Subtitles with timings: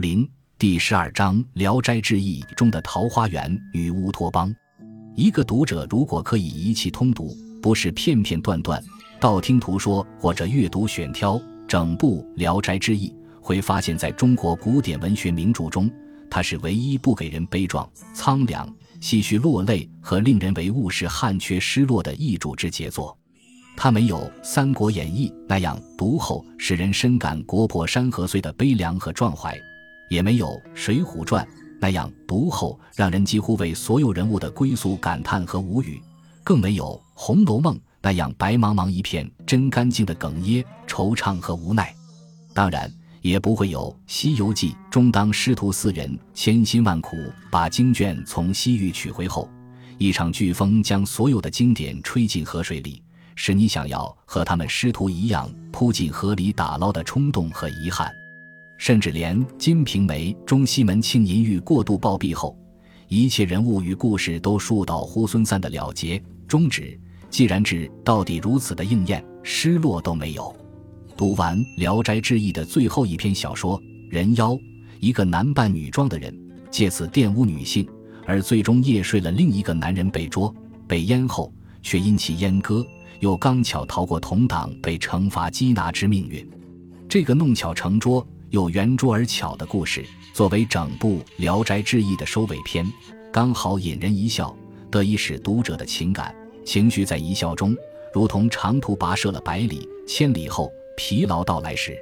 [0.00, 0.26] 林
[0.58, 4.50] 第十二章《聊斋志异》中的桃花源与乌托邦。
[5.14, 8.82] 一个读者如果可以一气通读，不是片片段段、
[9.20, 13.10] 道听途说，或者阅读选挑整部《聊斋志异》，
[13.42, 15.90] 会发现，在中国古典文学名著中，
[16.30, 18.66] 它是唯一不给人悲壮、苍凉、
[19.02, 23.14] 唏嘘落泪和令人为物是汉缺失落的易主之杰作。
[23.76, 29.58] 它没有《三国演义》那样读后使人深感国破山河碎的悲凉和壮怀，
[30.10, 31.44] 也没有《水浒传》
[31.80, 36.02] 那样读后让人几乎为所有人物的归宿感叹和无语，
[36.42, 36.84] 更没有
[37.14, 41.94] 《红楼梦》那样白茫茫一片真干净的哽咽、惆怅和无奈。
[42.52, 47.16] 当然，也不会有《西游记》中当师徒四人千辛万苦
[47.48, 49.48] 把经卷从西域取回后，
[49.96, 53.00] 一场飓风将所有的经典吹进河水里。
[53.36, 58.12] 使你想要和他们师徒一样扑进河里打捞的冲动和遗憾，
[58.80, 62.58] 甚至连《金瓶梅》中西门庆淫欲过度暴毙后，
[63.08, 70.50] 一切人物与故事都树倒猢狲散的了结终止，既然至到底如此的应验，失落都没有。
[71.14, 74.52] 读完《聊斋志异》的最后一篇小说《人妖》，
[74.98, 76.34] 一个男扮女装的人
[76.70, 77.86] 借此玷污女性，
[78.24, 80.54] 而最终夜睡了另一个男人被捉
[80.88, 82.82] 被阉后，却因其阉割。
[83.18, 86.48] 又刚巧逃过同党被惩罚缉拿之命运，
[87.06, 92.84] 这个弄巧成拙又圆拙而巧的故事，作为整部《聊斋志异》的收尾篇，
[93.32, 94.54] 刚好引人一笑，
[94.90, 96.34] 得以使读者的情感
[96.64, 97.76] 情绪在一笑中，
[98.12, 101.96] 如同长途跋涉了百里千里后疲劳到来时，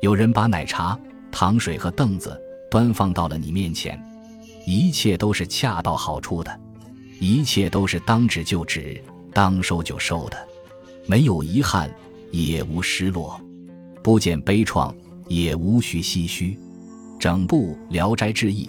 [0.00, 0.98] 有人把奶茶、
[1.30, 4.02] 糖水和凳子端放到了你面前，
[4.66, 6.60] 一切都是恰到好处的，
[7.20, 9.00] 一切都是当止就止。
[9.34, 10.48] 当收就收的，
[11.06, 11.92] 没有遗憾，
[12.30, 13.38] 也无失落，
[14.00, 14.94] 不见悲怆，
[15.28, 16.58] 也无需唏嘘。
[17.18, 18.66] 整部《聊斋志异》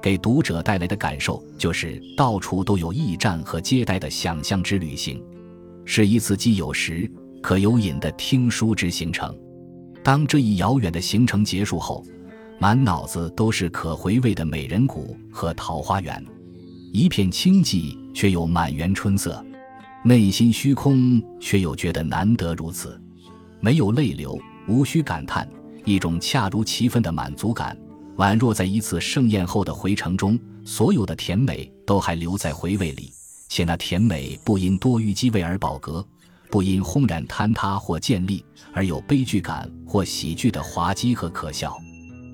[0.00, 5.20] 给读者带来的感受就是到处都有驿站和接待的想象之旅行，
[5.84, 7.10] 是一次既有时
[7.42, 9.36] 可有饮的听书之行程。
[10.04, 12.04] 当这一遥远的行程结束后，
[12.60, 16.24] 满脑子都是可回味的美人谷和桃花源，
[16.92, 19.44] 一片清寂，却又满园春色。
[20.04, 23.00] 内心虚空，却又觉得难得如此，
[23.60, 25.48] 没有泪流，无需感叹，
[25.86, 27.78] 一种恰如其分的满足感，
[28.16, 33.12] 宛若在一次盛宴后的回程中，所有的甜美都还留在回味里，
[33.48, 36.04] 且那甜美不因多余积味而饱嗝，
[36.50, 41.78] 不因轰然坍塌或建立而有悲剧感或喜剧的滑稽和可笑。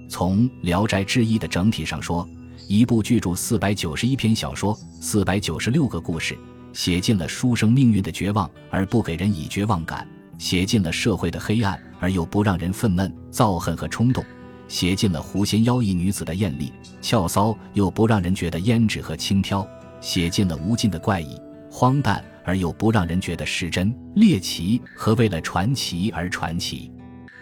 [0.09, 2.27] 从《聊斋志异》的整体上说，
[2.67, 6.37] 一部巨著四百九十一篇小说，四百九十六个故事。
[6.73, 10.07] 写尽了书生命运的绝望，而不给人以绝望感；
[10.39, 14.25] 写尽了社会的黑暗，而又不让人愤懑、憎恨和冲动；
[14.67, 19.65] 写尽了狐仙妖异女子的艳丽、俏骚，又不让人觉得胭脂和轻佻；
[20.01, 26.91] 写尽了无尽的怪异、荒诞，而又不让人觉得失真、猎奇和为了传奇而传奇。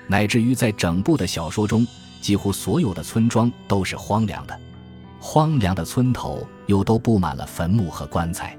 [0.06, 1.86] 乃至于在整部的小说中，
[2.20, 4.60] 几乎所有的村庄都是荒凉的，
[5.18, 8.54] 荒凉的村头又都布满了坟墓和棺材。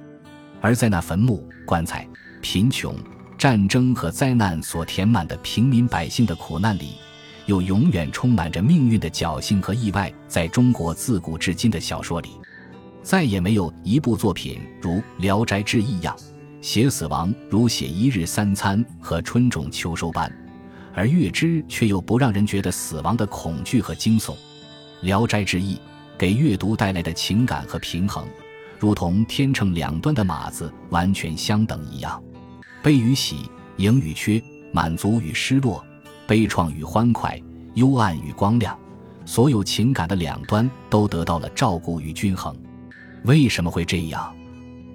[0.61, 2.07] 而在那坟墓、棺材、
[2.41, 2.95] 贫穷、
[3.41, 6.91] 战争和灾难所填满的平民百姓的苦难里，
[7.47, 10.13] 又永远充满着命运的侥幸和意外。
[10.27, 12.29] 在中国自古至今的小说里，
[13.01, 16.15] 再也没有一部作品如《聊斋志异》一样，
[16.61, 20.31] 写死亡如写一日三餐和春种秋收般，
[20.93, 24.33] 而月之却又不让人觉得死亡的恐惧和惊悚。
[25.01, 25.75] 《聊斋志异》
[26.15, 28.23] 给阅读带来的情感和平衡。
[28.77, 32.21] 如同天秤两端的码子完全相等一样，
[32.83, 35.83] 悲与喜，盈与缺，满足与失落，
[36.25, 37.39] 悲怆与欢快，
[37.75, 38.77] 幽暗与光亮，
[39.25, 42.55] 所有情感的两端都得到了照顾与均衡。
[43.25, 44.33] 为什么会这样？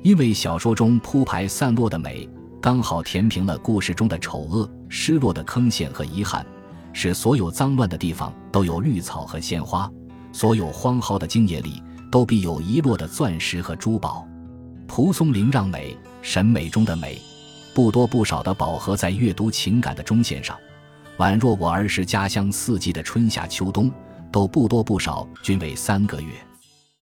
[0.02, 2.28] 因为小说中铺排散落的美，
[2.60, 6.44] 刚好填平了故事中的丑恶、失落的坑陷和遗憾，
[6.92, 9.90] 使所有脏乱的地方都有绿草和鲜花，
[10.32, 11.82] 所有荒蒿的茎叶里。
[12.08, 14.26] 都必有遗落的钻石和珠宝，
[14.86, 17.20] 蒲松龄让美，审美中的美，
[17.76, 20.58] 不多不少的饱和在阅读情感的中线上，
[21.18, 23.92] 宛若我儿时家乡四季的春夏秋冬，
[24.32, 26.32] 都不多不少均为三个月。